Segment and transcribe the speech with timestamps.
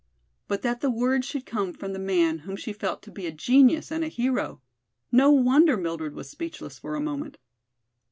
[0.47, 3.31] But that the words should come from the man whom she felt to be a
[3.31, 4.59] genius and a hero!
[5.11, 7.37] No wonder Mildred was speechless for a moment.